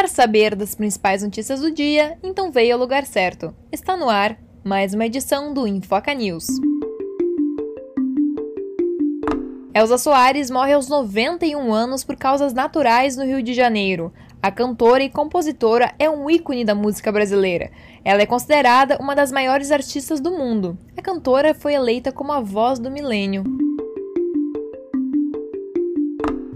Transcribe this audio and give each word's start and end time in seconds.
Quer 0.00 0.08
saber 0.08 0.56
das 0.56 0.74
principais 0.74 1.22
notícias 1.22 1.60
do 1.60 1.70
dia? 1.70 2.16
Então 2.22 2.50
veio 2.50 2.72
ao 2.72 2.80
lugar 2.80 3.04
certo. 3.04 3.54
Está 3.70 3.98
no 3.98 4.08
ar 4.08 4.38
mais 4.64 4.94
uma 4.94 5.04
edição 5.04 5.52
do 5.52 5.66
Infoca 5.66 6.14
News. 6.14 6.46
Elza 9.74 9.98
Soares 9.98 10.50
morre 10.50 10.72
aos 10.72 10.88
91 10.88 11.70
anos 11.74 12.02
por 12.02 12.16
causas 12.16 12.54
naturais 12.54 13.14
no 13.14 13.26
Rio 13.26 13.42
de 13.42 13.52
Janeiro. 13.52 14.10
A 14.42 14.50
cantora 14.50 15.02
e 15.02 15.10
compositora 15.10 15.92
é 15.98 16.08
um 16.08 16.30
ícone 16.30 16.64
da 16.64 16.74
música 16.74 17.12
brasileira. 17.12 17.70
Ela 18.02 18.22
é 18.22 18.26
considerada 18.26 18.96
uma 19.02 19.14
das 19.14 19.30
maiores 19.30 19.70
artistas 19.70 20.18
do 20.18 20.30
mundo. 20.30 20.78
A 20.96 21.02
cantora 21.02 21.52
foi 21.52 21.74
eleita 21.74 22.10
como 22.10 22.32
a 22.32 22.40
voz 22.40 22.78
do 22.78 22.90
milênio. 22.90 23.59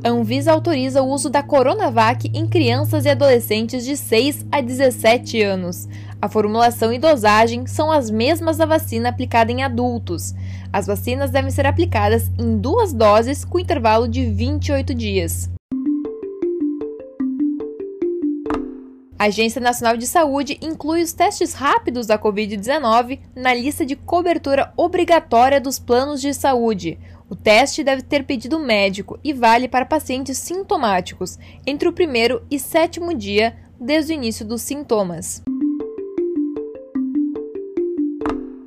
Anvisa 0.07 0.53
autoriza 0.53 1.01
o 1.01 1.09
uso 1.09 1.31
da 1.31 1.43
Coronavac 1.43 2.31
em 2.35 2.47
crianças 2.47 3.07
e 3.07 3.09
adolescentes 3.09 3.87
de 3.87 3.97
6 3.97 4.45
a 4.53 4.61
17 4.61 5.41
anos. 5.41 5.89
A 6.21 6.29
formulação 6.29 6.93
e 6.93 6.99
dosagem 6.99 7.67
são 7.67 7.91
as 7.91 8.11
mesmas 8.11 8.59
da 8.59 8.67
vacina 8.67 9.09
aplicada 9.09 9.51
em 9.51 9.63
adultos. 9.63 10.35
As 10.71 10.87
vacinas 10.87 11.31
devem 11.31 11.51
ser 11.51 11.67
aplicadas 11.67 12.31
em 12.39 12.59
duas 12.59 12.93
doses 12.93 13.47
com 13.47 13.59
intervalo 13.59 14.07
de 14.07 14.27
28 14.27 14.95
dias. 14.95 15.51
A 19.19 19.29
Agência 19.29 19.61
Nacional 19.61 19.97
de 19.97 20.07
Saúde 20.07 20.59
inclui 20.61 21.03
os 21.03 21.15
testes 21.15 21.55
rápidos 21.55 22.07
da 22.07 22.19
Covid-19 22.19 23.21
na 23.35 23.55
lista 23.55 23.87
de 23.87 23.97
cobertura 23.97 24.71
obrigatória 24.77 25.59
dos 25.59 25.79
planos 25.79 26.21
de 26.21 26.35
saúde. 26.35 26.99
O 27.29 27.35
teste 27.35 27.83
deve 27.83 28.03
ter 28.03 28.25
pedido 28.25 28.59
médico 28.59 29.19
e 29.25 29.33
vale 29.33 29.67
para 29.67 29.87
pacientes 29.87 30.39
sintomáticos 30.39 31.39
entre 31.67 31.89
o 31.89 31.93
primeiro 31.93 32.43
e 32.51 32.59
sétimo 32.59 33.15
dia 33.15 33.57
desde 33.81 34.13
o 34.13 34.15
início 34.15 34.45
dos 34.45 34.63
sintomas. 34.63 35.43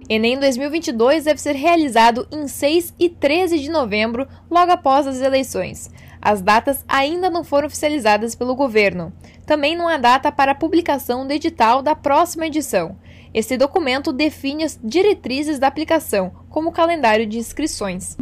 Enem 0.10 0.40
2022 0.40 1.26
deve 1.26 1.40
ser 1.40 1.54
realizado 1.54 2.28
em 2.32 2.48
6 2.48 2.94
e 2.98 3.10
13 3.10 3.60
de 3.60 3.70
novembro, 3.70 4.26
logo 4.50 4.72
após 4.72 5.06
as 5.06 5.20
eleições. 5.20 5.90
As 6.22 6.42
datas 6.42 6.84
ainda 6.88 7.30
não 7.30 7.44
foram 7.44 7.68
oficializadas 7.68 8.34
pelo 8.34 8.56
governo. 8.56 9.14
Também 9.46 9.76
não 9.76 9.88
há 9.88 9.98
data 9.98 10.32
para 10.32 10.54
a 10.54 10.56
publicação 10.56 11.28
do 11.28 11.34
edital 11.34 11.82
da 11.82 11.94
próxima 11.94 12.48
edição. 12.48 12.98
Esse 13.34 13.58
documento 13.58 14.14
define 14.14 14.64
as 14.64 14.80
diretrizes 14.82 15.60
da 15.60 15.68
aplicação, 15.68 16.32
como 16.50 16.70
o 16.70 16.74
calendário 16.74 17.28
de 17.28 17.38
inscrições. 17.38 18.16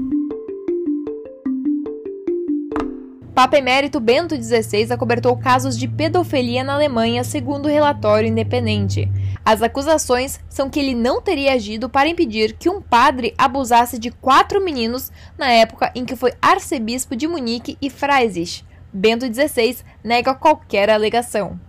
Papa 3.35 3.57
Emérito 3.57 3.99
Bento 3.99 4.33
XVI 4.41 4.93
acobertou 4.93 5.35
casos 5.35 5.77
de 5.77 5.89
pedofilia 5.89 6.63
na 6.63 6.73
Alemanha, 6.73 7.21
segundo 7.21 7.65
o 7.65 7.69
relatório 7.69 8.29
independente. 8.29 9.11
As 9.43 9.61
acusações 9.61 10.39
são 10.47 10.69
que 10.69 10.79
ele 10.79 10.95
não 10.95 11.21
teria 11.21 11.51
agido 11.51 11.89
para 11.89 12.07
impedir 12.07 12.53
que 12.53 12.69
um 12.69 12.81
padre 12.81 13.33
abusasse 13.37 13.99
de 13.99 14.09
quatro 14.09 14.63
meninos 14.63 15.11
na 15.37 15.51
época 15.51 15.91
em 15.93 16.05
que 16.05 16.15
foi 16.15 16.31
arcebispo 16.41 17.13
de 17.13 17.27
Munique 17.27 17.77
e 17.81 17.89
Freisich. 17.89 18.65
Bento 18.93 19.25
XVI 19.25 19.79
nega 20.01 20.33
qualquer 20.33 20.89
alegação. 20.89 21.59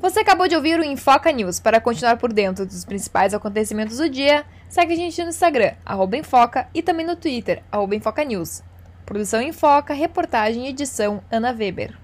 Você 0.00 0.20
acabou 0.20 0.48
de 0.48 0.56
ouvir 0.56 0.80
o 0.80 0.84
Infoca 0.84 1.30
News. 1.30 1.60
Para 1.60 1.78
continuar 1.78 2.16
por 2.16 2.32
dentro 2.32 2.64
dos 2.64 2.86
principais 2.86 3.34
acontecimentos 3.34 3.98
do 3.98 4.08
dia, 4.08 4.46
segue 4.66 4.94
a 4.94 4.96
gente 4.96 5.22
no 5.22 5.28
Instagram, 5.28 5.74
Infoca, 6.16 6.66
e 6.72 6.82
também 6.82 7.04
no 7.04 7.16
Twitter, 7.16 7.62
Infoca 7.94 8.24
News. 8.24 8.62
Produção 9.04 9.42
Infoca, 9.42 9.92
reportagem 9.92 10.66
e 10.66 10.70
edição 10.70 11.22
Ana 11.30 11.52
Weber. 11.52 11.98